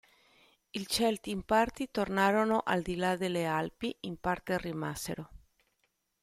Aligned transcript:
I 0.71 0.87
Celti 0.87 1.29
in 1.29 1.43
parte 1.43 1.91
tornarono 1.91 2.63
al 2.65 2.81
di 2.81 2.95
là 2.95 3.15
delle 3.15 3.45
Alpi, 3.45 3.95
in 3.99 4.17
parte 4.19 4.57
rimasero. 4.57 5.29